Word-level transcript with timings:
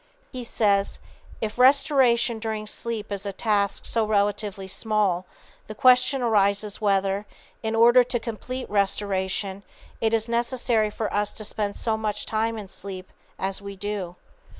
He 0.31 0.43
says: 0.43 0.97
"If 1.41 1.59
restoration 1.59 2.39
during 2.39 2.65
sleep 2.65 3.11
is 3.11 3.23
a 3.23 3.31
task 3.31 3.85
so 3.85 4.03
relatively 4.03 4.67
small, 4.67 5.27
the 5.67 5.75
question 5.75 6.23
arises 6.23 6.81
whether, 6.81 7.27
in 7.61 7.75
order 7.75 8.03
to 8.05 8.19
complete 8.19 8.67
restoration, 8.67 9.61
it 10.01 10.11
is 10.11 10.27
necessary 10.27 10.89
for 10.89 11.13
us 11.13 11.31
to 11.33 11.45
spend 11.45 11.75
so 11.75 11.97
much 11.97 12.25
time 12.25 12.57
in 12.57 12.67
sleep 12.67 13.11
as 13.37 13.61
we 13.61 13.75
do. 13.75 14.15